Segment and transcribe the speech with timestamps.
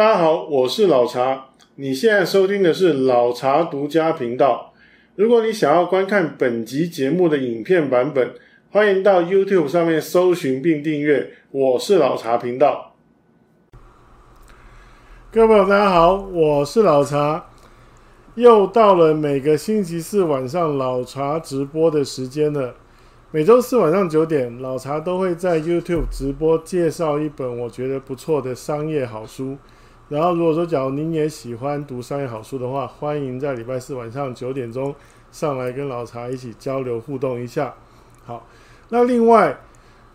[0.00, 1.48] 大家好，我是老茶。
[1.74, 4.72] 你现在收听的是老茶独家频道。
[5.14, 8.32] 如果你想要观看本集节目的影片版本，
[8.70, 12.94] 欢迎到 YouTube 上面搜寻并订阅“我是老茶频道”。
[15.30, 17.50] 各位朋友，大家好，我是老茶。
[18.36, 22.74] 又到了每个星期四晚上老茶直播的时间了。
[23.30, 29.58] 每周四晚上九点，老茶都会在 YouTube 直播介绍一本我觉得不错的商业好书。
[30.10, 34.92] 然后，如果说假如您也喜欢读商业好书的话，欢迎在礼拜四晚上九点钟
[35.30, 37.72] 上来跟老茶一起交流互动一下。
[38.24, 38.44] 好，
[38.88, 39.56] 那另外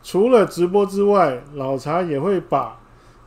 [0.03, 2.77] 除了直播之外，老茶也会把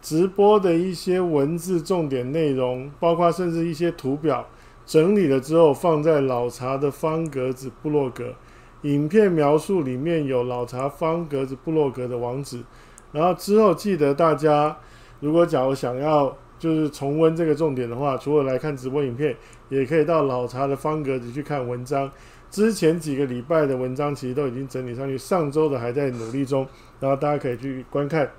[0.03, 4.47] 直播的一些文字重点内容，包括甚至一些图表
[4.85, 8.35] 整理了之后，放在老茶的方格子部落格。
[8.83, 12.63] 影片描述里面有老茶方格子部落格的网址。
[13.11, 14.77] 然后之后记得大家，
[15.21, 16.37] 如果假如想要。
[16.59, 19.37] 就是重温这个重点的话，除了来看直播影片，
[19.69, 22.11] 也可以到老茶的方格子去看文章。
[22.51, 26.67] 之前几个礼拜的文章其实都已经整理上去，上周的还在努力中，
[26.99, 28.31] 然后大家可以去观看。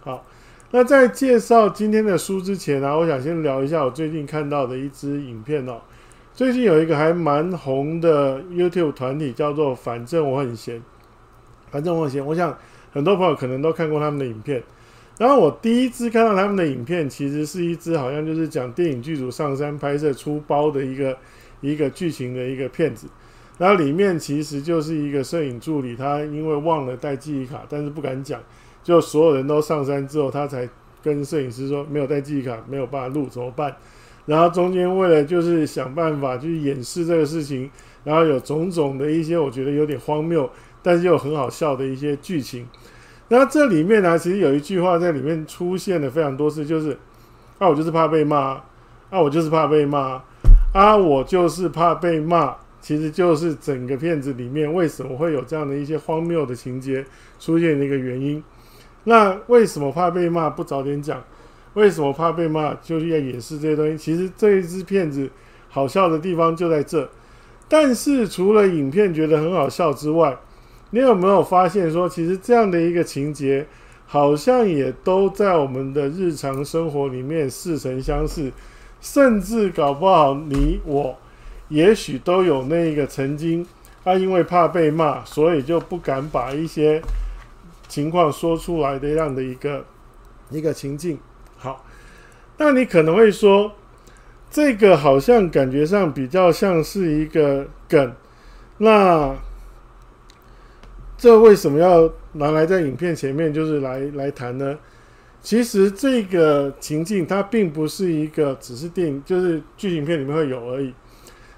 [0.00, 0.24] 好，
[0.70, 5.80] 那在介绍今天的书之前呢、我想先聊一下我最近看到的一支影片哦。
[6.32, 10.82] 最近有一个还蛮红的 YouTube 团体叫做“反正我很闲”，
[11.70, 12.24] 反正我很闲。
[12.24, 12.56] 我想
[12.90, 14.62] 很多朋友可能都看过他们的影片。
[15.18, 21.16] 然后我第一次看到他们的影片，其实是一支好像就是讲电影剧组上山拍摄出包的一个
[21.60, 23.06] 一个剧情的一个片子。
[23.58, 28.40] 然后里面其实就是一个摄影助理，他因为忘了带记忆卡，但是不敢讲，
[28.82, 30.68] 就所有人都上山之后，他才
[31.02, 33.76] 跟摄影师说没有带记忆卡，没有办法录怎么办？
[34.24, 37.70] 然后中间为了就是想办法去掩饰这个事情，
[38.02, 40.48] 然后有种种的一些我觉得有点荒谬，
[40.82, 42.66] 但是又很好笑的一些剧情。
[43.32, 46.90] 那这里面呢，其实有一句话在里面出现了非常多次，就是
[47.58, 48.60] 啊，我就是怕被骂，
[49.08, 50.22] 啊，我就是怕被骂，
[50.74, 57.02] 啊，我就是怕被骂，其实就是整个片子里面为什么会有这样的一些荒谬的情节
[57.40, 58.44] 出现的一个原因。
[59.04, 61.24] 那为什么怕被骂不早点讲？
[61.72, 63.96] 为什么怕被骂就是要掩饰这些东西？
[63.96, 65.30] 其实这一支片子
[65.70, 67.08] 好笑的地方就在这，
[67.66, 70.36] 但是除了影片觉得很好笑之外，
[70.94, 73.66] 你有没有发现说，其实这样的一个情节，
[74.06, 78.52] 好像也都在我们的日常生活里面似曾相识，
[79.00, 81.16] 甚至搞不好你我，
[81.68, 83.66] 也许都有那个曾经，
[84.04, 87.00] 他因为怕被骂，所以就不敢把一些
[87.88, 89.82] 情况说出来的这样的一个
[90.50, 91.18] 一个情境。
[91.56, 91.86] 好，
[92.58, 93.72] 那你可能会说，
[94.50, 98.12] 这个好像感觉上比较像是一个梗，
[98.76, 99.34] 那。
[101.22, 104.76] 这为什么要拿来在影片前面就是来来谈呢？
[105.40, 110.92] 其实这个情境它并不是一个只是电影，就是剧情片里面会有而已。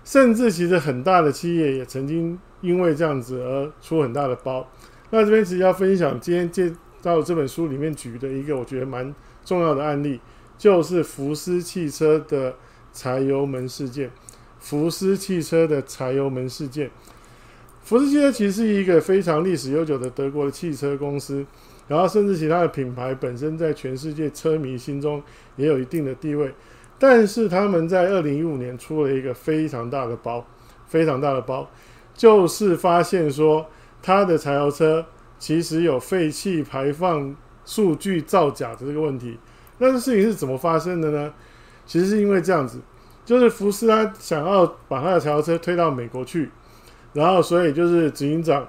[0.05, 4.71] 甚至其实很大的企业也曾经因为这样子而出很大的包。
[5.09, 6.71] 那这边其实要分享今天介
[7.01, 9.15] 绍这本书里面举的一个我觉得蛮
[9.47, 10.21] 重要的案例，
[10.59, 12.55] 就是福斯汽车的
[12.93, 14.11] 柴油门事件。
[14.59, 16.91] 福斯汽车的柴油门事件。
[17.85, 21.45] 福斯汽车其实是一个非常历史悠久的德国的汽车公司，
[21.87, 25.23] 然后甚至其他的品牌本身在全世界车迷心中
[25.57, 26.51] 也有一定的地位，
[26.99, 30.43] 但是他们在二零一五年出了一个非常大的包，
[30.87, 31.69] 非常大的包，
[32.15, 33.67] 就是发现说
[34.01, 35.05] 它的柴油车
[35.39, 39.39] 其实有废气排放数据造假的这个问题。
[39.77, 41.31] 那这事情是怎么发生的呢？
[41.85, 42.81] 其实是因为这样子，
[43.27, 46.49] 就是福斯他想要把他的柴油车推到美国去。
[47.15, 48.69] 然后，所以就是执行长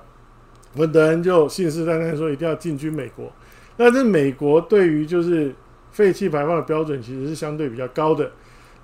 [0.75, 3.29] 文德恩就信誓旦旦说一定要进军美国。
[3.77, 5.53] 那这美国对于就是
[5.91, 8.31] 废气排放的标准其实是相对比较高的。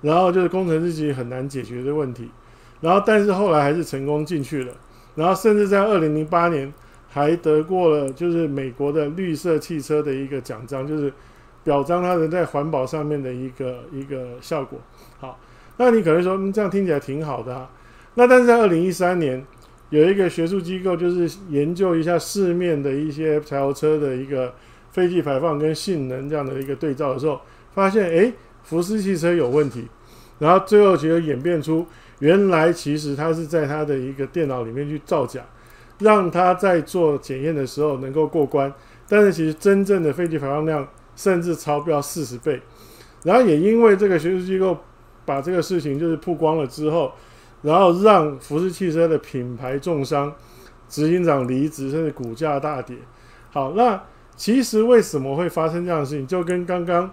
[0.02, 2.28] 然后就是工程师其实很难解决这个问题。
[2.80, 4.72] 然后，但是后来还是成功进去了。
[5.14, 6.72] 然后，甚至在二零零八年
[7.08, 11.12] 还得过了就是美国的绿色汽车的一个奖章，就是
[11.62, 14.80] 表彰他人在环保上面的一个一个效果。
[15.20, 15.38] 好，
[15.76, 17.70] 那你可能说，嗯，这样听起来挺好的啊。
[18.14, 19.42] 那但是在二零一三年，
[19.88, 24.54] 有一个学术机构就是研究一下市面的一些柴油车的一个
[24.90, 27.40] 废气排放跟性能这样的一个对照的时候，
[27.72, 29.88] 发现诶，福斯汽车有问题，
[30.38, 31.86] 然后最后其实演变出
[32.18, 35.40] 原来其实它是在它的一个电脑里面去造假，
[36.00, 38.70] 让它在做检验的时候能够过关，
[39.08, 40.86] 但是其实真正的废气排放量
[41.16, 42.60] 甚至超标四十倍，
[43.24, 44.76] 然后也因为这个学术机构
[45.24, 47.10] 把这个事情就是曝光了之后。
[47.62, 50.32] 然后让福斯汽车的品牌重伤，
[50.88, 52.96] 执行长离职，甚至股价大跌。
[53.50, 54.02] 好，那
[54.34, 56.26] 其实为什么会发生这样的事情？
[56.26, 57.08] 就跟刚刚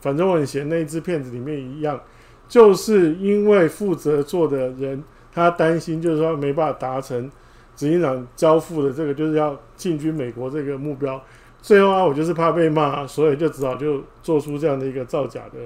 [0.00, 1.98] 反正我很闲那一支片子里面一样，
[2.46, 5.02] 就是因为负责做的人
[5.32, 7.30] 他担心，就是说没办法达成
[7.74, 11.22] 执行长交付的这个就是要进军美国这个目标。
[11.62, 15.60] 最后啊，我就是怕被骂，所以就只好就做出这样的一个造假的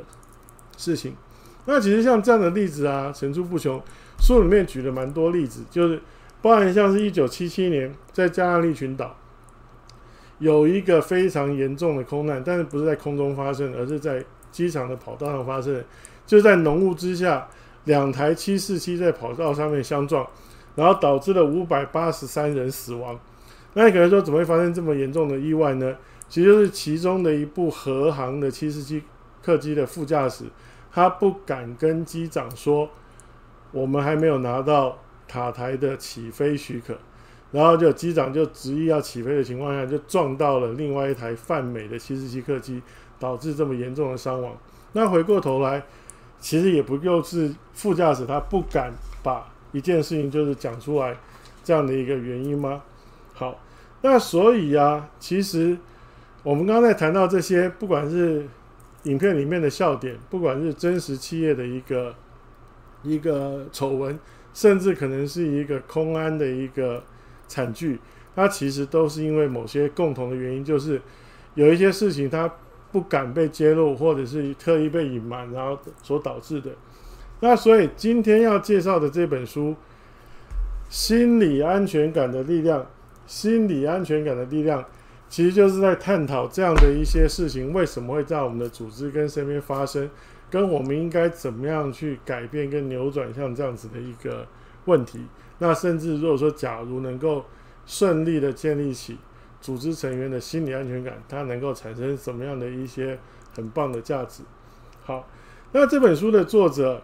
[0.77, 1.17] 事情。
[1.65, 3.83] 那其实像这样的例子啊，层出不穷。
[4.19, 6.01] 书里面举了蛮多例子，就是
[6.43, 9.17] 包含像是一九七七年在加那利群岛
[10.39, 15.83] 有一个非常严重的空难，但是不是在空中发生，而是在机场的跑道上发生。
[16.27, 17.49] 就在浓雾之下，
[17.85, 20.27] 两台七四七在跑道上面相撞，
[20.77, 23.19] 然后导致了五百八十三人死亡。
[23.75, 25.97] 那你可能说，怎么会发生这么严重的意外呢？
[26.29, 29.03] 其实就是其中的一部荷航的七四七
[29.43, 30.45] 客机的副驾驶，
[30.93, 32.89] 他不敢跟机长说，
[33.73, 36.97] 我们还没有拿到塔台的起飞许可，
[37.53, 42.83] 然后就机长就执意要起飞的情况下，就撞到了另外一台泛美的七四七客机，
[43.19, 44.57] 导致这么严重的伤亡。
[44.93, 45.83] 那回过头来，
[46.41, 48.93] 其实也不就是副驾驶他不敢
[49.23, 51.17] 把一件事情就是讲出来
[51.63, 52.83] 这样的一个原因吗？
[53.35, 53.59] 好。
[54.01, 55.77] 那所以啊，其实
[56.45, 58.47] 我们刚才谈到这些，不管是
[59.03, 62.15] 影片里面的笑点，不管是真实企业的一个
[63.03, 64.19] 一个丑闻，
[64.55, 67.03] 甚至可能是一个空安的一个
[67.47, 67.99] 惨剧，
[68.35, 71.01] 它其实都是因为某些共同的原因，就是
[71.55, 72.51] 有一些事情它
[72.93, 76.71] 不敢被揭露，或者是特意被隐瞒，然后所导致的。
[77.41, 79.71] 那所以今天要介绍的这本书
[80.89, 82.83] 《心理安全感的力量》。
[83.27, 84.83] 心理安全感的力量，
[85.29, 90.09] 其实就是在探讨这样的一些事情为什么会在我们的组织跟身边发生，
[90.51, 94.47] 跟我们应该怎么样去改变跟扭转像这样子的一个
[94.85, 95.27] 问题。
[95.59, 97.45] 那甚至如果说，假如能够
[97.87, 99.19] 顺利的建立起
[99.61, 103.19] 组织成员的心理安全感，它能够产生什么样的一些
[103.55, 104.43] 很棒的价值？
[105.05, 105.29] 好，
[105.73, 107.03] 那这本书的作者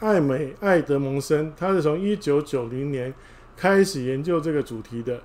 [0.00, 3.12] 艾美艾德蒙森，他是从一九九零年。
[3.54, 5.22] 开始研究这个主题的，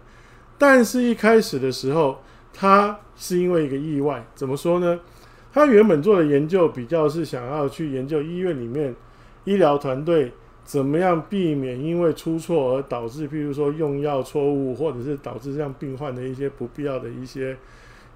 [0.57, 2.21] 但是一开始的时候，
[2.53, 4.23] 他是因为一个意外。
[4.35, 4.99] 怎么说呢？
[5.57, 8.95] 他原本做的研究比较是想要去研究医院里面
[9.43, 10.31] 医疗团队
[10.63, 17.57] 怎么样避免因为出错而导致，譬如说用药错误，或者是导致这样病患的一些不必要的一些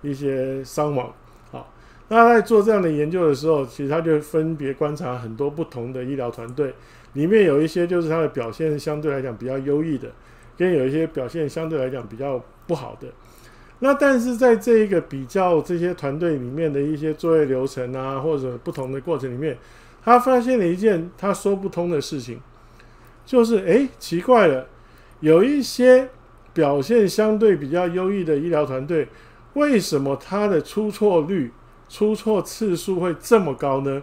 [0.02, 1.12] 一些伤亡。
[1.50, 1.74] 好，
[2.10, 6.74] 那在做这样的研究的时候，其实他就分别观察很多不同的医疗团队。
[7.14, 10.10] 里面有一些就是他的表现相对来讲比较优异的，
[10.58, 13.08] 跟有一些表现相对来讲比较不好的。
[13.82, 19.58] 那但是在这一个比较这些团队里面的一些作业流程啊，或者不同的过程里面，
[20.02, 22.40] 他发现了一件他说不通的事情，
[23.26, 24.68] 就是诶，奇怪了，
[25.20, 26.10] 有一些
[26.54, 29.08] 表现相对比较优异的医疗团队，
[29.56, 31.52] 为什么他的出错率、
[31.90, 34.02] 出错次数会这么高呢？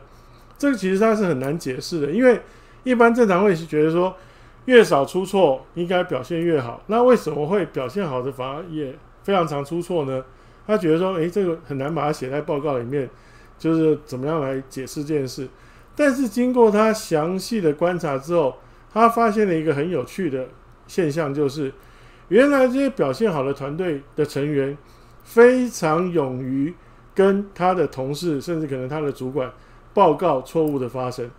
[0.58, 2.40] 这个其实他是很难解释的，因为。
[2.84, 4.16] 一般正常会是觉得说，
[4.64, 6.80] 越少出错应该表现越好。
[6.86, 8.96] 那为什么会表现好的反而也
[9.28, 10.25] 非常常出错呢？
[10.66, 13.06] 他觉得说，诶，这个很难把它写在报告里面，
[13.58, 15.46] 就是怎么样来解释这件事。
[15.94, 18.56] 但是经过他详细的观察之后，
[18.90, 20.48] 他发现了一个很有趣的
[20.86, 21.70] 现象，就是
[22.28, 24.75] 原来这些表现好的团队的成员
[25.25, 26.72] 非常勇于
[27.14, 29.52] 跟他的同事，甚至可能他的主管
[29.92, 31.30] 报告错误的发生，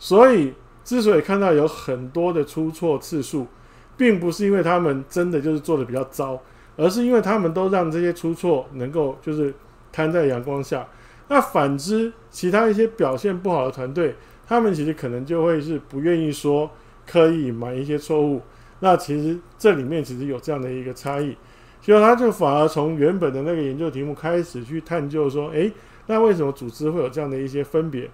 [0.00, 0.52] 所以。
[0.84, 3.46] 之所以看到有很多的出错次数，
[3.94, 6.40] 并不是因为他们真的就是做的比较糟，
[6.78, 9.52] 而是因为他们都让这些出错能够就是
[9.92, 10.88] 摊在阳光下。
[11.28, 14.14] 那反之，其他一些表现不好的团队，
[14.46, 16.70] 他们其实可能就会是不愿意说，
[17.06, 18.40] 刻意隐瞒一些错误。
[18.80, 21.36] 那其实这里面其实有这样的一个差异，
[21.82, 25.70] 所以他就反而从原本的那个研究题目开始去探究说，诶，
[26.06, 28.08] 那为什么组织会有这样的一些分别？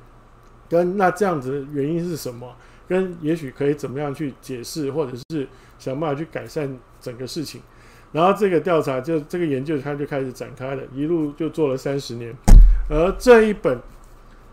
[0.68, 2.56] 跟那这样子的原因是什么？
[2.88, 5.46] 跟也许可以怎么样去解释，或者是
[5.78, 7.60] 想办法去改善整个事情。
[8.14, 12.32] 然后这个调查就这个研究，它就开始展开了，一路就做了三十年。
[12.88, 13.76] 而这一本《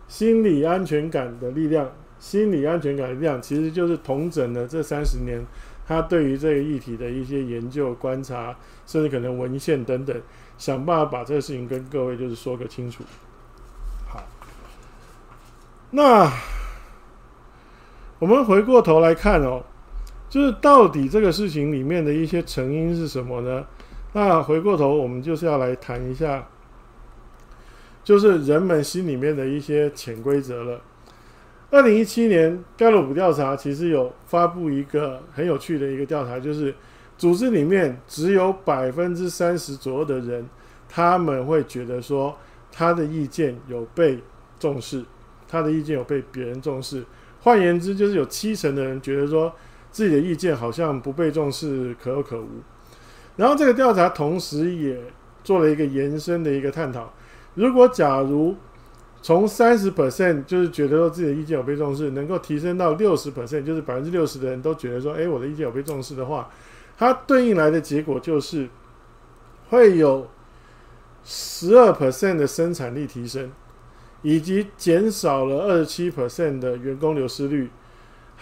[0.07, 1.85] 心理安全感的力量》，
[2.17, 5.45] 心理安全感的力量其实就是同整了这三十年
[5.87, 8.55] 他对于这个议题的一些研究、观察，
[8.87, 10.19] 甚至可能文献等等，
[10.57, 13.03] 想办法把这个事情跟各位就是说个清楚。
[14.09, 14.23] 好
[15.91, 16.31] 那
[18.17, 19.63] 我们回过头来看哦，
[20.31, 23.67] 就是到底这个事情里面的一些成因是什么呢？
[24.13, 26.47] 那回过头，我们就是要来谈一下，
[28.01, 30.79] 就是人们心里面的一些潜规则了。
[31.69, 36.73] 二零一七年盖洛普调查其实有发布一个很有趣的一个调查，就是
[37.17, 40.47] 组织里面只有百分之三十左右的人，
[40.87, 42.37] 他们会觉得说
[42.71, 44.17] 他的意见有被
[44.57, 45.03] 重视，
[45.45, 47.03] 他的意见有被别人重视。
[47.41, 49.53] 换言之，就是有七成的人觉得说
[49.91, 52.47] 自己的意见好像不被重视，可有可无。
[53.35, 54.99] 然后这个调查同时也
[55.43, 57.13] 做了一个延伸的一个探讨：
[57.55, 58.55] 如果假如
[59.21, 66.49] 从三十 percent 就是觉得说自己的意见有被重视，能够提升到六十 percent，就是百分之六十的人都觉得说，哎，我的意见有被重视的话，
[66.97, 68.67] 它对应来的结果就是
[69.69, 70.27] 会有
[71.23, 73.51] 十二 percent 的生产力提升。
[74.23, 77.67] 以及减少了二十七 percent 的员工流失率，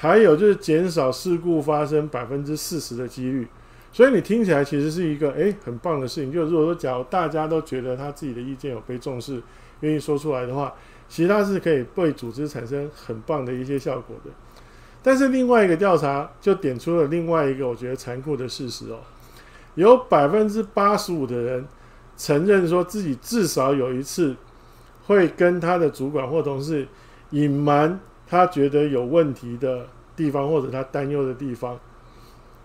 [0.02, 3.46] 还有就是减少事故发生百分之四十的几率。
[3.92, 6.32] 所以你听起来其实是一个诶很棒的事情。
[6.32, 9.42] 就如果说假如大家都觉得他自己的意见有被重视，
[9.82, 10.74] 愿意说出来的话，
[11.10, 14.32] 其实他是可以对组织产生很棒的一些效果的。
[15.04, 19.00] 但是另外一个调查就点出了另外一个我觉得残酷的事实哦，
[19.76, 21.68] 有百分之八十五的人
[22.16, 24.36] 承认说自己至少有一次。
[25.08, 26.88] 会跟他的主管或同事
[27.32, 31.80] 隐瞒他觉得有问题的地方，或者他担忧的地方，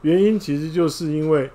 [0.02, 1.50] 原因其实就是因为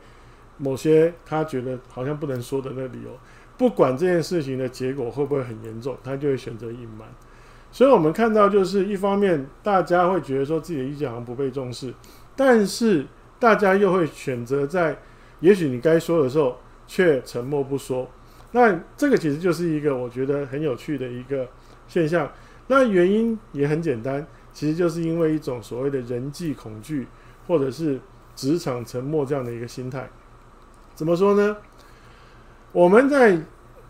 [0.57, 3.11] 某些他觉得好像不能说的那理由，
[3.55, 7.07] 不管这件事情的结果会不会很严重，他就会选择隐瞒。
[7.71, 11.93] 所以，我们看到就是一方面，大家会觉得说自己的意见好像不被重视，
[12.35, 13.05] 但是
[13.37, 14.97] 大家又会选择在
[15.41, 18.09] 也许你该说的时候却沉默不说。
[18.53, 21.47] 那这个其实就是一个我觉得很有趣的一个
[21.87, 22.27] 现象。
[22.71, 27.07] 那原因也很简单，其实就是因为一种所谓的人际恐惧，
[27.47, 27.99] 或者是
[28.35, 30.07] 职场沉默这样的一个心态。
[30.93, 31.57] 怎么说呢？
[32.71, 33.41] 我们在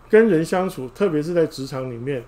[0.09, 2.23] 跟人相处，特别是在职场里面，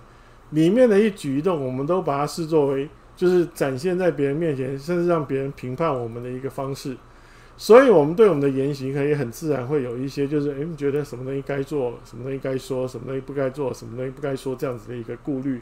[0.50, 6.98] 里面的一举一动，我们都把它视作为就是展现在别人面前，甚至让别人评判我们的一个方式。
[7.56, 15.62] 所以，我们对我们的言行可以很自然会有一些，就是诶，觉得什么东西该做，什么东西该说，什么东西不该做，什么东西不该说，这样子的一个顾虑。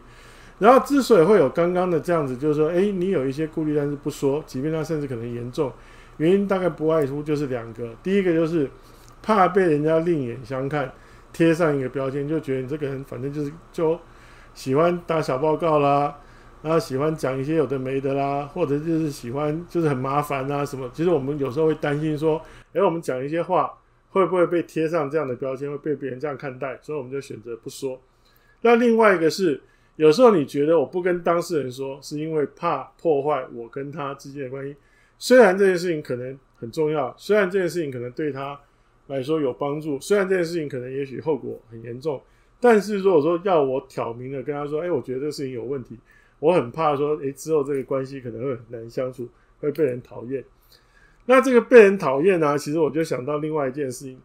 [0.59, 5.71] 然后，之所以会有刚刚的这样子，就是说，诶，你有一些顾虑，但是不说，即便他甚至可能严重，
[6.17, 7.89] 原因大概不外乎就是两个。
[8.03, 8.69] 第一个就是
[9.21, 10.91] 怕被人家另眼相看，
[11.31, 13.97] 贴上一个标签，就觉得你这个人反正就是就
[14.53, 16.15] 喜欢打小报告啦。
[16.61, 20.91] 然后喜欢讲一些有的没的啦，或者就是喜欢就是很麻烦啊什么。
[20.93, 22.41] 其实我们有时候会担心说，
[22.73, 23.73] 诶，我们讲一些话
[24.09, 27.97] 会不会被贴上这样的标签，会被别人这样看待，所以我们就选择不说。
[28.61, 29.61] 那另外一个是，
[29.99, 34.73] 有时候你觉得我不跟当事人说，是因为怕破坏我跟他之间的关系。
[35.17, 38.57] 虽然这件事情可能很重要，虽然这件事情可能对他
[39.07, 42.21] 来说有帮助，虽然这件事情可能也许后果很严重，
[42.61, 45.99] 但是如果说要我挑明的跟他说，诶，我觉得这个事情有问题。
[46.39, 49.27] 我很怕说，诶，之后这个关系可能会很难相处，
[49.59, 50.41] 会被人讨厌。
[51.25, 52.57] 那这个被人讨厌呢？
[52.57, 54.17] 其实我就想到另外一件事情。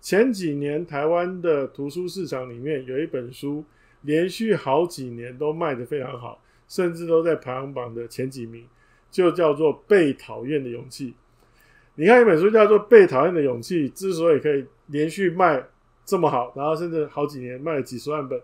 [0.00, 3.64] 前几年台湾的图书市场里面有一本书，
[4.02, 8.64] 连续好几年都卖得非常好，甚至都在排行榜的前几名，
[9.10, 11.10] 就叫做《被讨厌的勇气》。
[11.96, 15.62] 你看一本书叫做《被讨厌的勇气》，之所以可以连续卖
[16.04, 18.40] 这么好，然后甚至好几年卖了几十万本。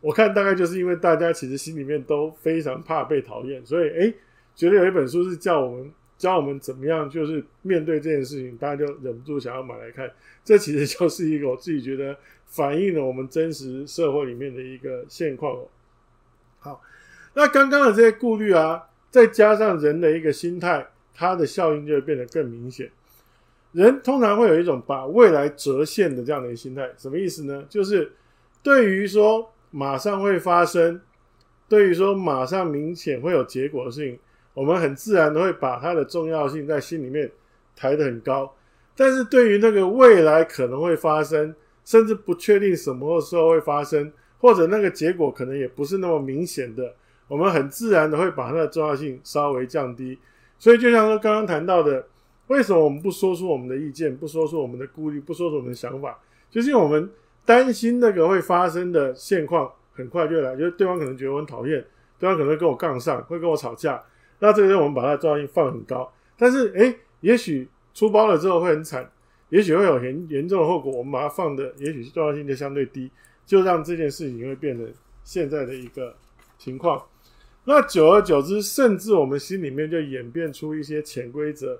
[0.00, 4.14] 我看大概就是因为大家其实心里面都非常怕被讨厌，所以诶，
[4.54, 10.10] 觉得有一本书是叫我们教我们怎么样，就是面对这件事情，大家就忍不住想要买来看。
[10.44, 12.16] 这其实就是一个我自己觉得
[12.54, 15.66] 反映了我们真实社会里面的一个现况哦。
[16.58, 16.80] 好，
[17.34, 22.90] 那刚刚的这些顾虑啊，再加上人的一个心态，它的效应就会变得更明显。
[23.72, 27.64] 人通常会有一种把未来折现的这样的一个心态，什么意思呢？
[27.68, 28.12] 就是
[28.62, 29.50] 对于说。
[29.76, 31.00] 马上会发生，
[31.68, 34.16] 对于说马上明显会有结果的事情，
[34.52, 37.28] 我们很自然的会把它的重要性在心里面
[37.74, 38.54] 抬得很高。
[38.94, 41.52] 但是对于那个未来可能会发生，
[41.84, 46.94] 甚至不确定什么时候会发生，或者那个结果可能也不是那么明显的，
[47.28, 50.18] 我们很自然的会把它的重要性稍微降低。
[50.58, 52.06] 所以就像说刚刚谈到的，
[52.46, 56.18] 为什么我们不说出我们的意见，不说出我们的顾虑，不说出我们的想法，
[56.50, 57.10] 就是因为我们。
[57.46, 61.84] 担心那个会发生的现况很快就来，就是对方可能觉得我很讨厌，
[62.18, 64.02] 对方可能跟我杠上，会跟我吵架。
[64.38, 69.06] 那这个时候我们把它的重要性放很高，但是诶，也许出包了之后会很惨，
[69.54, 70.90] 也许会有很严重的后果。
[70.90, 73.08] 我们把它放的也许是重要性就相对低，
[73.46, 74.92] 就让这件事情会变成
[75.22, 76.14] 现在的一个
[76.58, 77.00] 情况。
[77.64, 81.78] 那久而久之，甚至我们心里面就演变出一些潜规则，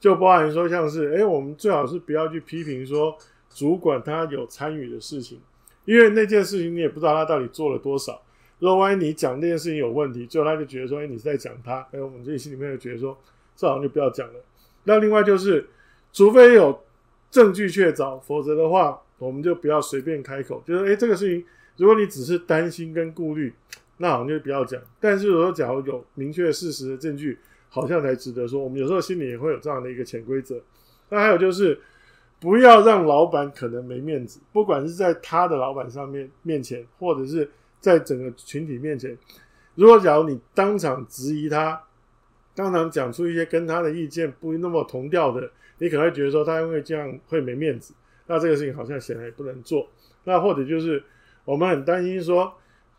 [0.00, 3.16] 就包含说像是诶，我们最好是不要去批评说。
[3.50, 5.40] 主管他有参与的事情，
[5.84, 8.20] 因为那件事情你也不知道他到底做了多少。
[8.58, 13.16] 如果万一你讲那件事情有问题，最后他就觉得说：“哎，你是在讲他。”哎，我们自己心里面就觉得说
[13.54, 14.44] ：“这好像就不要讲了。”
[14.82, 15.64] 那另外就是，
[16.12, 16.76] 除非有
[17.34, 20.62] 证据确凿，否则的话，我们就不要随便开口。
[20.64, 21.44] 就是哎，这个事情，
[21.76, 23.52] 如果你只是担心跟顾虑，
[23.96, 24.80] 那好像就不要讲。
[25.00, 27.36] 但是如果假如有明确事实的证据，
[27.68, 28.62] 好像才值得说。
[28.62, 30.60] 我们有时候心里也会有这样的一个潜规则。
[31.08, 31.76] 那还有就是，
[32.38, 37.50] 不要让老板可能没面子，不管是在他的老板上面面前，或者是
[37.80, 39.18] 在整个群体面前。
[39.74, 41.82] 如果假如你当场质疑他，
[42.54, 47.94] 当场讲出一些跟他的意见不那么同调的，你可能会觉得说他因为这样会没面子。
[48.26, 49.86] 那这个事情好像显然也不能做。
[50.24, 51.02] 那或者就是
[51.44, 52.50] 我们很担心说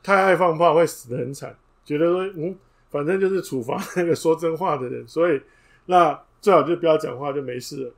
[0.04, 2.56] 太爱放炮会死得很惨，觉得说嗯，
[2.92, 5.42] 反正就是处罚那个说真话的人，所以
[5.88, 7.94] 那最好就不要讲话就没事了。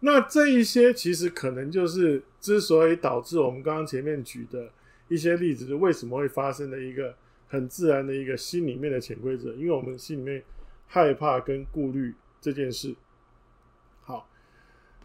[0.00, 4.70] 那这一些其实可能就是之所以导致我们刚刚前面举的
[5.08, 7.14] 一些例子，就为什么会发生的一个
[7.48, 10.42] 很自然的一个心里面的潜规则，因为我们心里面
[10.86, 12.94] 害怕跟顾虑这件事。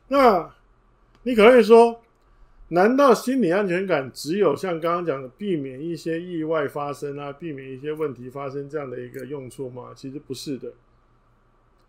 [0.10, 0.54] 那。
[1.24, 2.01] 你可能会说，
[2.70, 9.92] 难道心理安全感只有像刚刚讲的避免一些意外发生啊，避免一些问题发生这样的一个用处吗？
[9.94, 10.72] 其实不是的。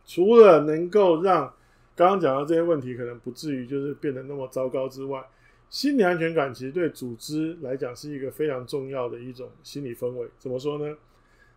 [0.04, 1.54] 除了能够让
[1.94, 5.24] 刚刚讲到这些问题可能不至于就是变得那么糟糕之外，
[5.70, 10.28] 心理安全感其实对组织来讲是一个非常重要的一种心理氛围。
[10.40, 10.96] 怎么说呢？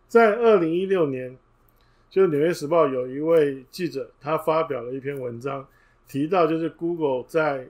[0.07, 1.35] 在二零一六年，
[2.07, 5.67] 就《纽约时报》有一位记者，他发表了一篇文章。
[6.13, 7.67] 提到就是 Google 在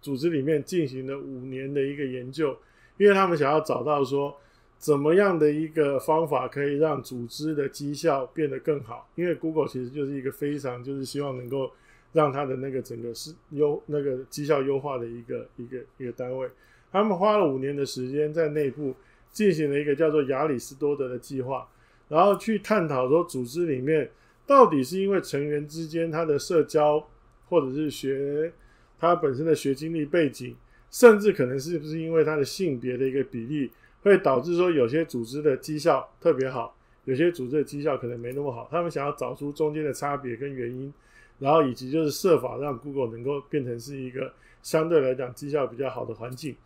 [0.00, 2.56] 组织里面进行了五年的一个研究，
[2.98, 4.36] 因为他们想要找到说
[4.78, 9.10] 怎么样的一个方法可以让组织的绩效变得更好。
[9.16, 11.68] 因为 Google 其实就是一个非常就是希望能够
[12.12, 16.48] 让它的那个整个是优那个绩效优化的一个一个一个单位。
[16.92, 18.94] 他们花了五年的时间在内部
[19.32, 21.68] 进行了一个叫做亚里士多德的计划，
[22.06, 24.08] 然后去探讨说组织里面
[24.46, 27.04] 到底是因为成员之间他的社交。
[27.48, 28.52] 或者是学
[28.98, 30.56] 他本身的学经历背景，
[30.90, 33.70] 甚至可能是不是因为他的性别的一个比例，
[34.02, 38.68] 会导致说有些组织的绩效特别好，有些组织的绩效可能没那么好。
[38.70, 40.92] 他们想要找出中间的差别跟原因，
[41.38, 46.56] 然后以及就是设法让 Google 能够变成是一个相对来讲绩效比较好的环境。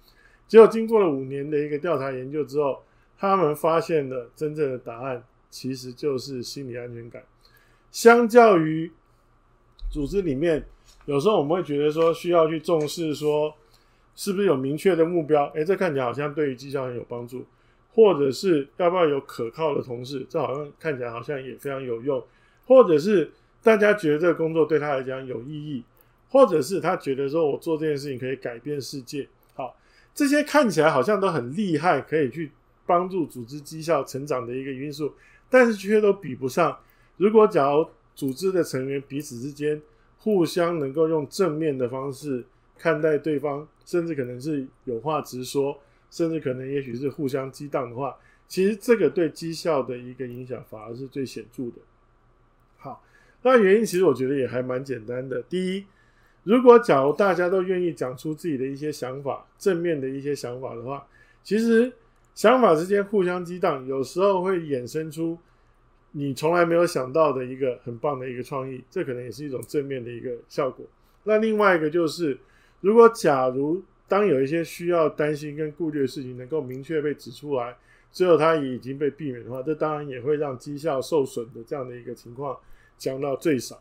[0.49, 2.83] 结果经过了五年的一个调查研究之后，
[3.19, 7.23] 他们发现了真正的答案其实就是心理安全感，
[7.91, 8.91] 相较于。
[9.93, 10.65] 组织里面，
[11.05, 13.55] 有时候我们会觉得说需要去重视说，
[14.17, 15.45] 是不是有明确的目标？
[15.55, 17.45] 诶，这看起来好像对于绩效很有帮助，
[17.93, 20.27] 或者是要不要有可靠的同事？
[20.31, 22.25] 这好像看起来好像也非常有用，
[22.67, 23.31] 或者是
[23.63, 25.85] 大家觉得这个工作对他来讲有意义，
[26.31, 29.29] 或者是他觉得说我做这件事情可以改变世界。
[29.53, 29.77] 好，
[30.15, 32.51] 这些看起来好像都很厉害，可以去
[32.87, 35.13] 帮助组织绩效成长的一个因素，
[35.51, 36.79] 但是却都比不上，
[37.19, 37.87] 如果假如。
[38.15, 39.81] 组织的成员彼此之间
[40.19, 42.45] 互相能够用正面的方式
[42.79, 45.79] 看待对方，甚至可能是有话直说，
[46.11, 51.77] 甚至可能也许是互相激荡的话，其实这个对绩效的一个影响反而是最显著的。
[52.77, 53.03] 好，
[53.43, 55.43] 那原因其实我觉得也还蛮简单的。
[55.43, 55.85] 第一，
[56.45, 61.07] 如果假如大家都愿意讲出自己的一些想法，正面的一些想法的话，
[61.43, 61.93] 其实
[62.35, 65.39] 想法之间互相激荡，有时候会衍生出。
[66.13, 70.85] 你从来没有想到的一个很棒的一个创意，这可能也是一种正面的一个效果。
[71.25, 72.39] 那另外一个就是，
[72.81, 77.77] 如果假如当有一些需要担心跟顾虑的事情能够明确被指出来，
[78.11, 82.57] 最后它也已经被避免的话，这当然也会让绩效受损的这样的一个情况
[82.99, 83.81] 降到最少。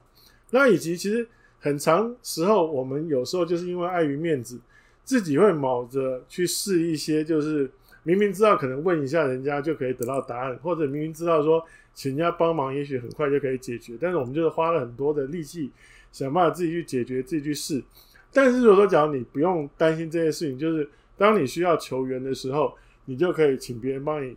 [0.52, 1.28] 那以及其实
[1.60, 4.58] 很长时候，我们有时候就是因为碍于面子，
[5.04, 7.70] 自己会卯着去试一些，就是
[8.04, 11.66] 明明知道可能问一下人家就可以得到答案，或者明明知道说。
[11.94, 13.98] 请人家帮忙，也许很快就可以解决。
[14.00, 15.70] 但是我们就是花了很多的力气，
[16.10, 17.84] 想办法自己去解决，自己去试。
[18.32, 24.34] 但是如果说，假如你不用担心这些事情，就是当你需要求援的时候，你就可以请别人帮你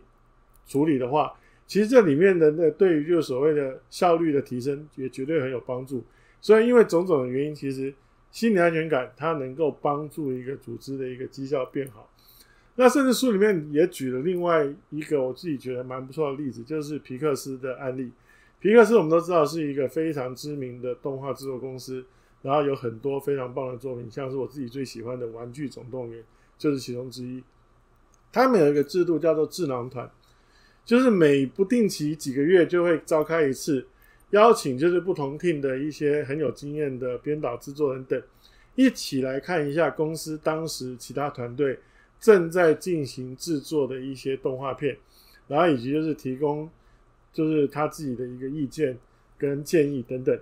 [0.67, 1.31] 处理的话，
[1.65, 6.03] 其实这里面的那对于就是所谓的效率的提升，也绝对很有帮助。
[6.41, 7.93] 所以因为种种的原因，其实
[8.31, 12.09] 心理安全感它能够帮助一个组织的一个绩效变好。
[12.77, 18.11] 那甚至书里面也举了另外一个我自己觉得蛮不错的例子，就是皮克斯的案例。
[18.59, 22.03] 皮克斯我们都知道是一个非常知名的动画制作公司，
[22.41, 26.21] 然后有很多非常棒的作品，像是我自己最喜欢的《玩具总动员》
[26.57, 27.41] 就是其中之一。
[28.33, 30.09] 他们有一个制度叫做智囊团，
[30.83, 33.87] 就是每不定期几个月就会召开一次，
[34.31, 38.21] 邀请就是不同 team 的一些很有经验的编导、制作人等，
[38.75, 41.79] 一起来看一下公司当时其他团队。
[42.19, 44.97] 正在进行制作的一些动画片，
[45.47, 46.69] 然后以及就是提供，
[47.31, 48.97] 就是他自己的一个意见
[49.37, 50.39] 跟建议等等。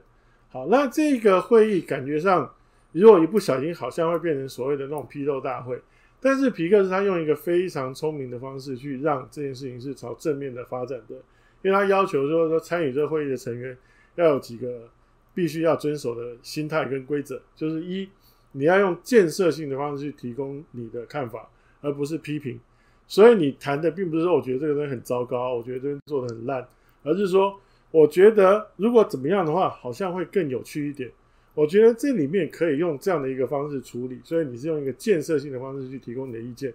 [0.50, 2.54] 好，那这个会议感觉上，
[2.92, 5.82] 如果一不小心，好像会变成所谓的那种批斗大会。
[6.22, 11.16] 但是皮克斯他用一个非常聪明的方式去让这件事情是朝正面的发展的，
[11.62, 13.78] 因为他要求说说参与这个会议的成员
[14.16, 14.90] 要有几个
[15.34, 18.08] 必须要遵守的心态跟规则，就是一，
[18.54, 21.50] 你要用建设性的方式去提供你的看法，
[21.84, 22.60] 而不是批评。
[23.06, 26.68] 所以你谈的并不是说我觉得这个东西很糟糕，我觉得这个做得很烂，
[27.04, 27.60] 而是说
[27.92, 31.12] 我觉得如果怎么样的话，好像会更有趣一点。
[31.54, 36.74] 我觉得这里面可以用这样的一个方式处理，所以你是用一个建设性的方式去提供你的意见。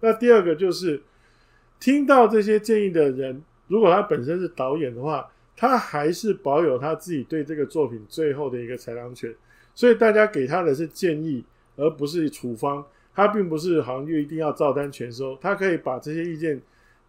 [0.00, 1.02] 那第二个就是
[1.80, 9.34] 听到这些建议的人，如果他本身是导演的话，他还是保有他自己对这个作品最后的一个裁量权。
[9.74, 11.42] 所以大家给他的是建议，
[11.76, 12.84] 而不是处方。
[13.14, 16.60] 他并不是好像就一定要照单全收，他可以把这些意见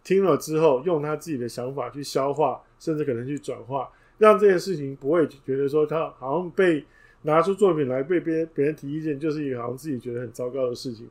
[0.04, 6.84] 听了之后，用他自己的想法去消化，甚至可能去转化，让这件事情不会觉得说他好像被。
[7.24, 11.08] 拿出作品来被别人别人提意见，就是一个好像自己觉得很糟糕的事情。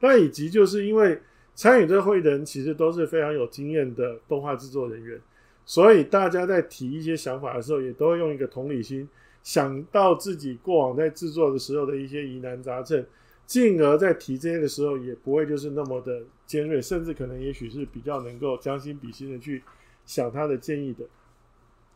[0.00, 1.16] 那以及就是因为
[1.54, 5.20] 参与这会的人其实都是非常有经验的动画制作人员，
[5.64, 9.08] 所以大家在提一些想法的时候，也都会用一个同理心，
[9.44, 13.06] 想到自己过往在制作的时候的一些疑难杂症，
[13.52, 19.62] 进而在提这些的时候，也不会就是那么的尖锐，甚至可能也许是比较能够将心比心的去
[20.06, 21.04] 想他的建议的。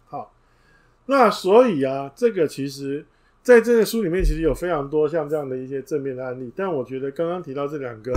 [0.04, 0.34] 好，
[1.06, 3.06] 那所以啊，这个其实。
[3.46, 8.12] 在这个书里面，其实有非常多像这样的一些正面的案例，但我觉得刚刚提到这两个，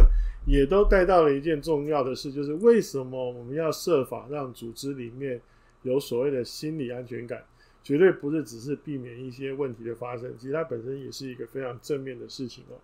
[0.47, 5.39] 也都带到了一件重要的事，就是为什么我们要设法让组织里面
[5.83, 7.43] 有所谓的心理安全感，
[7.83, 12.81] 绝对不是只是避免一些问题的发生，其实它本身也是一个非常正面的事情哦。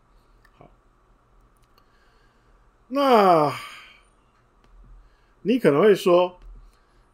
[2.87, 3.53] 那
[5.41, 6.39] 你可能会说，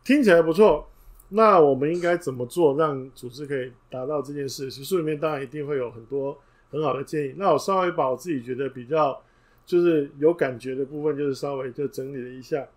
[0.03, 0.87] 听起来不错。
[1.33, 4.69] 那我们应该怎么做，让组织可以达到这件事？
[4.69, 6.37] 其实书里面当然一定会有很多
[6.69, 7.35] 很好的建议。
[7.37, 9.21] 那我稍微把我自己觉得比较
[9.65, 12.67] 就是有感觉的部分，就是稍微就整理了一下。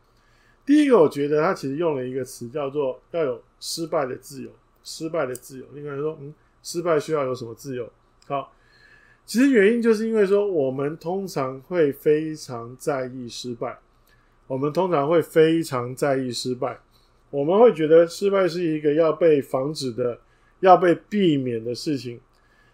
[0.65, 4.51] 第一个，我觉得他其实用了一个词叫做要有失败的自由，
[4.85, 5.67] 失败的自由。
[5.75, 7.91] 另外说，嗯，失败需要有什么自由？
[8.29, 8.53] 好，
[9.27, 13.79] 其实原因就是因为说我们通常会非常在意失败，
[14.47, 16.79] 我们通常会非常在意失败。
[17.31, 20.19] 我们会觉得失败是一个要被防止的、
[20.61, 22.21] 要被避免的事情，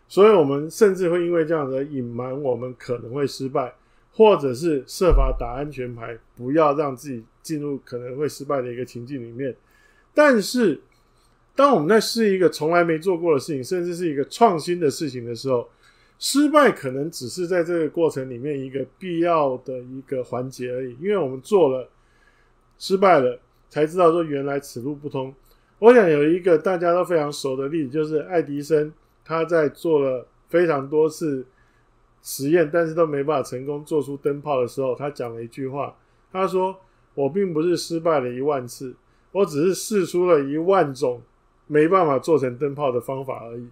[0.07, 3.73] 所以我们甚至会因为这样的隐瞒我们可能会失败，
[4.13, 9.57] 或者是设法打安全牌，不要让自己进入可能会失败的一个情境里面。
[10.13, 10.79] 但是，
[11.55, 15.67] 当我们在试一个从来没做过的事情，甚至是一个创新的事情的时候，
[16.21, 21.89] 失败可能只是在这个过程里面一个必要的一个环节而已，因为我们做了，
[22.79, 23.41] 失败了。
[23.71, 25.33] 才知道说原来此路不通。
[25.79, 28.93] 我想有一个大家都非常熟的例子，就是爱迪生，
[29.25, 31.47] 他在做了非常多次
[32.21, 35.97] 实验，但是都没办法成功做出灯泡的时候，他讲了一句话，
[36.33, 36.77] 他说
[37.15, 38.93] ：“我并不是失败了一万次，
[39.31, 41.23] 我只是试出了一万种
[41.69, 43.69] 没办法做成灯泡的方法而已。”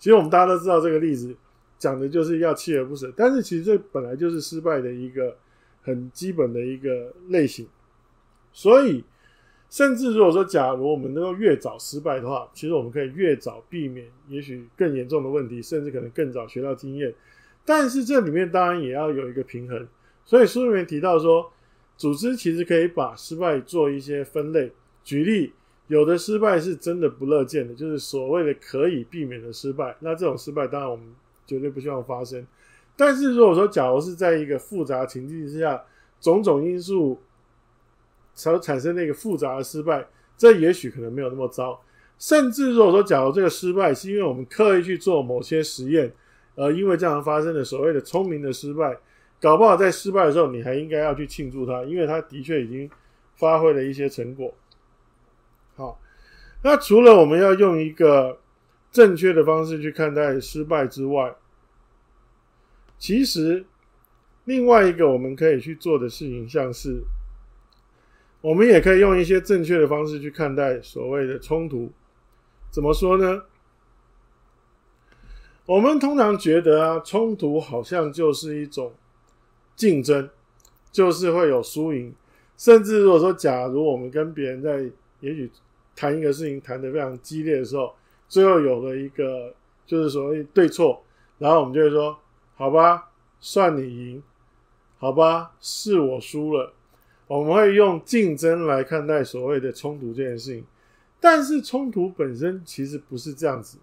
[0.00, 1.36] 其实我们大家都知道这个例子
[1.82, 5.36] 讲的就是要锲而不舍，但是其实这本来就是失败的一个
[5.82, 7.66] 很基本的一个类型，
[8.52, 9.04] 所以。
[9.72, 17.14] 甚至如果说，假如我们能够越早失败的话，其实我们可以越早避免也许更严重的问题，甚至可能更早学到经验。
[17.64, 19.88] 但是这里面当然也要有一个平衡。
[20.26, 21.50] 所以书里面提到说，
[21.96, 24.70] 组织其实可以把失败做一些分类。
[25.02, 25.54] 举例，
[25.86, 29.96] 有的失败是真的不乐见的，就是所谓的可以避免的失败。
[30.00, 31.06] 那这种失败当然我们
[31.52, 32.46] 绝对不希望发生。
[32.96, 35.82] 但是如果说，假如是在一个复杂情境之下，
[36.20, 37.20] 种种因素。
[38.34, 40.06] 才产生那个复杂的失败，
[40.38, 41.78] 这也许可能没有那么糟。
[42.18, 46.10] 甚至如果说，假如这个失败是因为我们刻意去做某些实验，
[46.56, 48.96] 而因为这样发生的所谓的聪明的失败，
[49.38, 52.90] 搞不好在失败的时候，你还应该要去庆祝它，因为它的确已经
[53.36, 54.54] 发挥了一些成果。
[55.76, 56.00] 好，
[56.62, 58.38] 那除了我们要用一个
[58.90, 61.34] 正确的方式去看待失败之外，
[63.02, 63.66] 其实
[64.44, 67.02] 另外一个我们可以去做的事情，像是。
[68.40, 71.90] 我们也可以用一些正确的方式去看待所谓的冲突。
[72.70, 73.42] 怎么说呢？
[75.66, 78.92] 我们通常觉得啊，冲突好像就是一种
[79.74, 80.30] 竞争，
[80.92, 82.14] 就是会有输赢。
[82.56, 84.88] 甚至如果说，假如我们跟别人在
[85.18, 85.50] 也许
[85.96, 87.92] 谈一个事情谈得非常激烈的时候，
[88.28, 89.52] 最后有了一个
[89.84, 91.02] 就是所谓对错，
[91.38, 92.16] 然后我们就会说
[92.62, 94.22] ：“好吧，算你赢，
[94.96, 96.72] 好吧，是我输了。”
[97.26, 100.64] 我们会用竞争来看待所谓的冲突这件事情，
[101.18, 103.78] 但是冲突本身其实不是这样子，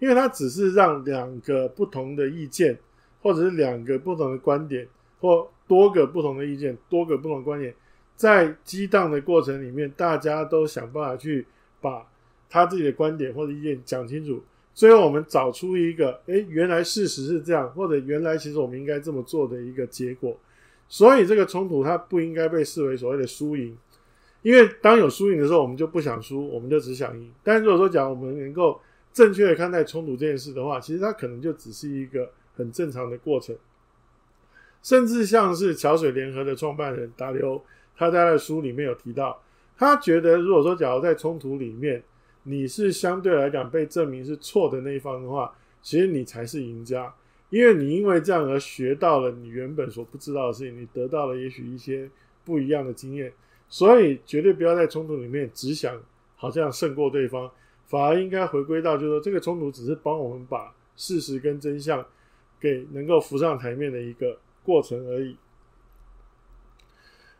[0.00, 2.76] 因为它只是让两个不同的意见，
[3.22, 4.88] 或者是两个不同的观点，
[5.20, 7.72] 或多个不同的意见，多个不同观点，
[8.16, 11.46] 在激荡的过程里面，大家都想办法去
[11.80, 12.04] 把
[12.50, 14.42] 他自己的观点或者意见讲清楚。
[14.74, 20.36] 最后，我们找出一个，诶，原来事实是这样，或者原来其实我们应该这么做的一个结果。
[20.88, 23.76] 所以，这个冲突它不应该被视为所谓的输赢，
[24.42, 27.32] 因为当有输赢的时候，我们就不想输，我们就只想赢。
[27.42, 28.80] 但如果说讲我们能够
[29.12, 33.56] 正确的看待冲突这件事的话，其实它可能就只是一个很正常的过程。
[34.82, 37.62] 甚至像是桥水联合的创办人达流，
[37.96, 39.40] 他在他的书里面有提到，
[39.78, 42.02] 他觉得如果说假如在冲突里面，
[42.46, 47.14] 你是相对来讲被证明是错的那一方的话，其实你才是赢家，
[47.48, 52.10] 因为你因为这样而学到了你原本所不知道的事情，你得到了也许一些
[52.44, 53.32] 不一样的经验，
[53.68, 55.98] 所以绝对不要在冲突里面只想
[56.36, 57.50] 好像胜过对方，
[57.86, 62.04] 反而应该回归到就是说这个冲突只是帮我们把事实跟真相
[62.60, 65.34] 给能够浮上台面的一个过程而已。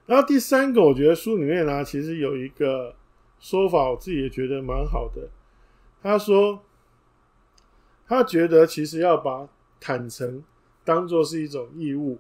[0.07, 2.95] 然后第三个，我觉得书里面呢，其实有一个。
[3.45, 5.29] 说法我自己也觉得蛮好的。
[6.03, 6.63] 他说，
[8.07, 9.47] 他觉得其实要把
[9.79, 10.43] 坦诚
[10.83, 12.19] 当做是一种义务，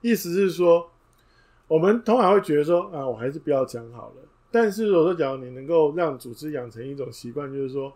[0.00, 0.90] 意思是说，
[1.68, 4.14] 我们通常会觉得说啊，我还是不要讲好了。
[4.50, 7.92] 但是如果说，假如你能够让组织养成一种习惯，就是说，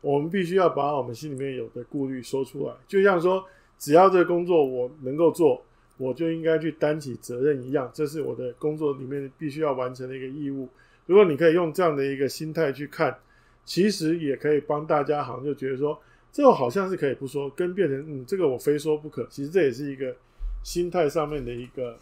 [0.00, 3.44] 我们必须要把我们心里面有的顾虑说出来，就像说，
[3.78, 5.62] 只要这个工作我能够做，
[5.96, 10.68] 我就应该去担起责任一样，这是我的工作里面必须要完成的一个义务。
[11.06, 13.18] 如果你可以用这样的一个心态去看，
[13.64, 16.00] 其实也可以帮大家，好像就觉得说，
[16.32, 19.26] 这个好像是可以不说，跟变成嗯，这个我非说不可。
[19.30, 20.16] 其实这也是一个
[20.62, 21.98] 心态上面的一个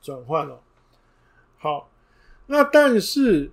[0.00, 0.60] 转换了。
[1.58, 1.90] 好，
[2.46, 3.50] 那但是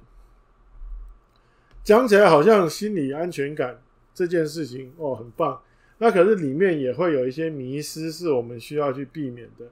[1.83, 3.81] 讲起来好像心理安全感
[4.13, 5.62] 这件事情哦很棒，
[5.97, 9.65] 那可是里面也会有一些迷失是我们需要去避免的。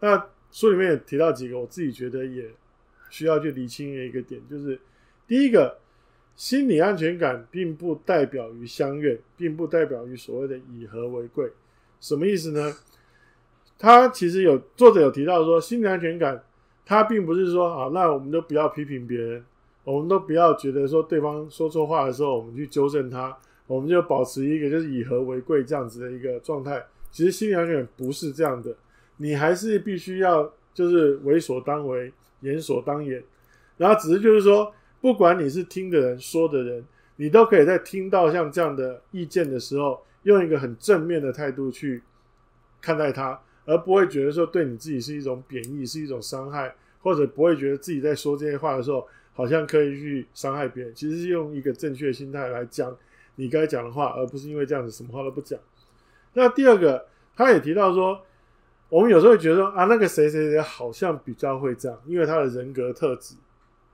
[0.00, 2.50] 那书里面也提到几个，我自己觉得也。
[3.10, 4.78] 需要去理清的一个点，就是
[5.26, 5.78] 第一个，
[6.36, 11.50] 心理安全感并不代表于相悦，并不代表于所谓的以和为贵。
[12.00, 12.72] 什么意思呢？
[13.78, 16.42] 他其实有作者有提到说，心理安全感，
[16.84, 19.44] 他并不是说啊，那我们都不要批评别人，
[19.84, 26.84] 我们都不要觉得说对方说错话的时候，我们去纠正他，我们就保持一个就是以和为贵这样子的一个状态。
[27.10, 28.74] 其实心理安全感不是这样的，
[29.16, 32.12] 你还是必须要就是为所当为。
[32.40, 33.22] 言所当言，
[33.76, 36.84] 然后只是就是说，不管你是听的人说的人，
[37.16, 42.02] 你都可以在听到像这样的意见的时候，用一个很正面的态度去
[42.80, 50.94] 看待它，而不会觉得说对你自己是一种贬义，是一种伤害，或者不会觉得自己在说这些话的时候，好像可以去伤害别人。
[50.94, 52.96] 其实是用一个正确的心态来讲
[53.36, 55.58] 你该讲的话，而不是因为这样子什么话都不讲。
[56.34, 58.22] 那第二个，他也提到说。
[58.90, 63.34] 我们有时候会觉得说啊，那个谁谁谁好像比较会这样，因为他的人格特质。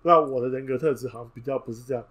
[0.03, 2.05] 那我的人格特质好像比较不是这样。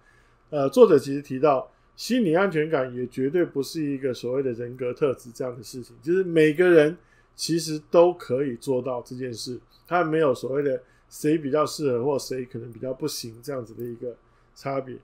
[0.50, 6.94] 呃，作者其实提到，心理安全感也绝对不是一个所谓的人格特质这样的事情，就是每个人
[7.34, 14.14] 其实都可以做到这件事，他没有所谓的谁比较适合或谁可能比较不行这样子的一个
[14.54, 14.94] 差别。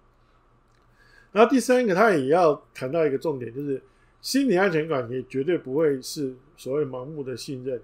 [1.32, 3.80] 然后第三个，他也要谈到一个重点，就是。
[4.20, 7.80] 心理安全感也绝对不会是所谓盲目的信任，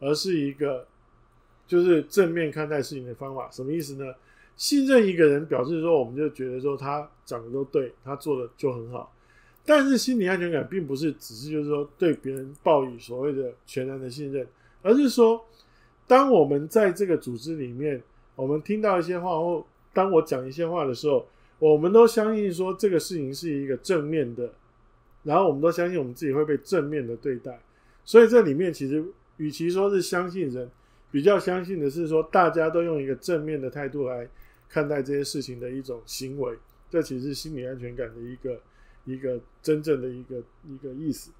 [0.00, 0.86] 而是一个
[1.66, 3.48] 就是正面看待事情的方法。
[3.50, 4.12] 什么意思呢？
[4.56, 9.12] 信任一个人，表示说我们就觉得说他讲的都对，他做的就很好。
[9.64, 14.46] 但是心理安全感并不是只是就是说对别人抱以所谓的全然的信任，
[14.82, 15.44] 而是说
[16.06, 18.02] 当我们在这个组织里面，
[18.34, 21.26] 我们听到一些话或当我讲一些话的时候，
[21.58, 24.50] 我们都相信说这个事情是一个正面的。
[25.26, 27.58] 然后我们都相信我们自己会被正面的对待，
[28.04, 29.04] 所以这里面其实
[29.38, 30.70] 与其说是相信人，
[31.10, 34.28] 比较相信的是说大家都用一个正面的态度来
[34.68, 36.56] 看待这些事情的一种行为，
[36.88, 38.60] 这其实是心理安全感的一个
[39.04, 41.32] 一个真正的一个一个意思。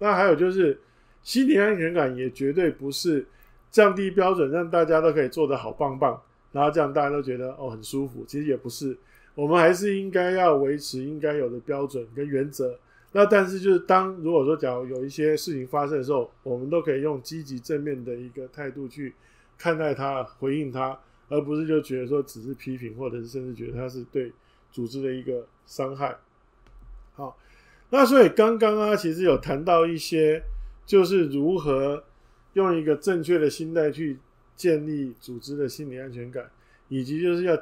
[0.00, 0.76] 那还有就是
[1.22, 3.24] 心理安全感也绝对不是
[3.70, 6.20] 降低标准，让大家都可以做得好棒棒，
[6.50, 8.24] 然后这样大家都觉得哦很舒服。
[8.26, 8.98] 其实也不是，
[9.36, 12.76] 我们还是应该要维持应该有的标准跟原则。
[13.12, 19.14] 那但是就是当如果说假如有一些事情发生的时候，我们都可以用积极正面的一个态度去
[19.56, 24.30] 看待它、回应它，而不是就觉得说只是批评，或者是甚至觉得它是对
[24.70, 26.16] 组织的一个伤害。
[27.14, 27.36] 好，
[27.88, 30.42] 那所以刚刚啊，其实有谈到一些，
[30.84, 32.04] 就是如何
[32.52, 34.18] 用一个正确的心态去
[34.54, 36.50] 建立组织的心理安全感，
[36.88, 37.58] 以及就是要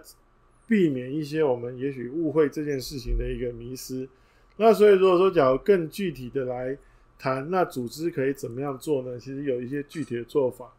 [0.66, 4.09] 避免一些我们也许误会这件事情的一个迷失。
[4.57, 6.77] 那所以，如果说假如更具体的来
[7.19, 9.19] 谈，那组织可以怎么样做呢？
[9.19, 10.73] 其实有一些具体的做法。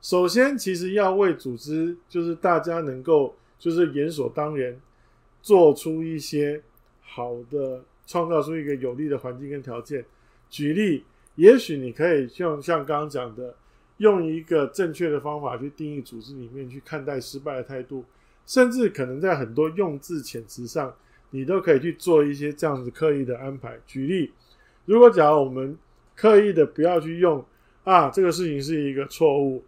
[0.00, 4.76] 首先，其实要为组织，就是大家能够就是理所当然
[5.40, 6.62] 做出一些
[7.00, 10.04] 好的，创造出一个有利的环境跟条件。
[10.50, 11.04] 举例，
[11.36, 13.54] 也许你可以像像刚刚讲的，
[13.98, 18.04] 用一个正确的方法去定义组织里面去看待失败的态度，
[18.46, 20.94] 甚至可能在很多用字遣词上，
[21.32, 23.76] 你都可以去做一些这样子刻意的安排。
[23.84, 24.32] 举例，
[24.86, 25.76] 如果假如我们
[26.14, 27.44] 刻意的不要去用
[27.82, 29.64] 啊，这个事情是一个错误。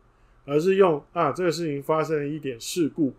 [0.46, 3.14] 而是用啊，这个事情发生了一点事故，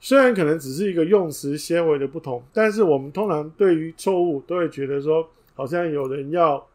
[0.00, 6.66] 虽然可能只是一个用词纤维的不同，但是我们通常对于错误都会觉得说，好像有人要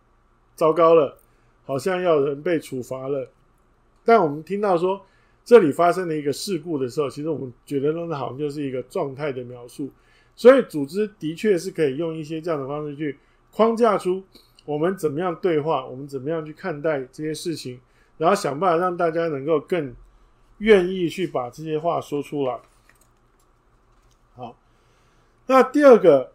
[0.55, 1.17] 糟糕了，
[1.65, 3.29] 好像要人被处罚了。
[4.05, 5.05] 但我们听到说
[5.43, 9.91] 这里发生了一个事故的时候，其实我们觉得那好像就是一个状态的描述。
[10.37, 13.17] 所以组织的确是可以用一些这样的方式去
[13.51, 14.23] 框架出
[14.63, 17.77] 我们怎么样对话，我们怎么样去看待这些事情。
[18.17, 19.93] 然后想办法让大家能够更
[20.57, 22.59] 愿意去把这些话说出来。
[24.35, 24.57] 好，
[25.45, 26.31] 那第二个，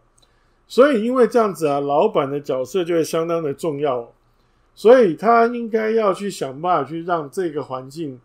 [0.69, 4.13] 所以因为这样子啊，老板的角色就会相当的重要，
[4.77, 8.21] 所以他应该要去想办法去让这个环境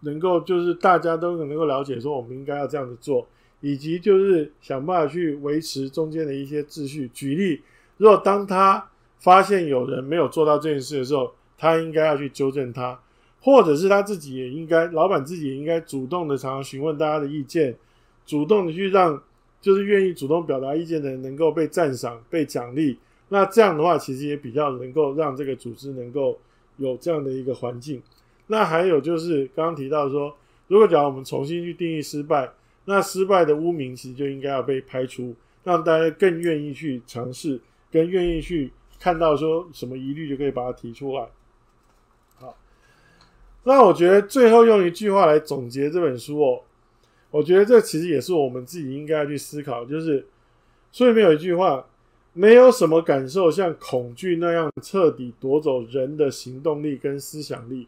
[0.00, 3.26] 能够就是大家都能够了解说我们应该要这样子做，
[3.60, 7.08] 以及就是想办法去维持中间的一些秩序。
[7.12, 7.60] 举例，
[7.98, 12.98] 如果当他发现有人没有做到这件事的时候，他应该要去纠正他，
[13.40, 17.76] 或者是他自己也应该，老板自己也应该主动的常常询问大家的意见，
[18.24, 19.22] 主动的去让
[19.60, 22.98] 就是愿意主动表达意见的人能够被赞赏、被奖励。
[23.28, 26.38] 那这样的话，其实也比较能够让这个组织能够
[26.78, 28.02] 有这样的一个环境。
[28.46, 30.34] 那还有就是刚刚提到说，
[30.66, 32.50] 如果假如我们重新去定义失败，
[32.90, 37.60] 那失败的污名其实就应该要被排除，让大家更愿意去尝试，
[37.92, 41.28] 更愿意去看到说什么疑虑就可以把它提出来。
[42.34, 42.56] 好
[43.62, 46.62] 那我觉得最后用一句话来总结这本书哦，
[47.30, 50.26] 我觉得这其实也是我们自己应该要去思考，就是
[50.90, 51.86] 书里面有一句话，
[52.32, 57.86] 没有什么感受像恐惧那样彻底夺走人的行动力跟思想力。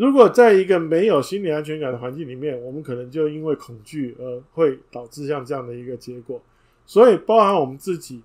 [0.00, 6.40] 如果在一个没有心理安全感的环境里面，我们可能就因为恐惧而会导致像这样的一个结果。
[6.86, 8.22] 所以，包含我们自己，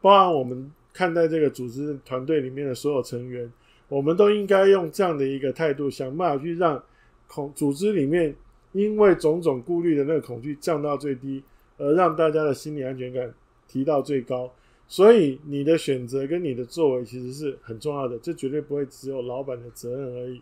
[0.00, 3.52] 包含我们看待这个组织团队里面的所有成员。
[3.88, 6.82] 我们都应该用这样的一个态度，想办法去让
[7.28, 8.34] 恐组织里面
[8.72, 11.42] 因为种种顾虑的那个恐惧降到最低，
[11.76, 13.30] 而让大家的心理安全感
[13.68, 14.50] 提到最高。
[14.88, 20.40] 所以你的选择跟你的作为其实是很重要的，这绝对不会只有老板的责任而已。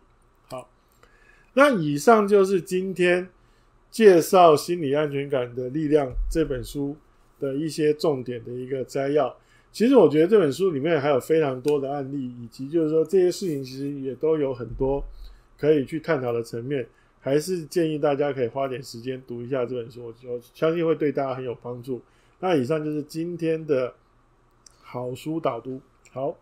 [1.53, 3.27] 那以上就是今天
[3.89, 6.95] 介绍《心理安全感的力量》这本书
[7.39, 9.35] 的一些重点的一个摘要。
[9.71, 15.03] 其实我觉得这本书里面还有非常多的案例，以及就是说这些事情其实也都有很多
[15.57, 16.87] 可以去探讨的层面，
[17.19, 22.01] 还是建议大家可以花点时间读一下这本书，我相信会对大家很有帮助。
[22.39, 23.93] 那以上就是今天的
[24.81, 25.81] 好书导读，
[26.11, 26.35] 好。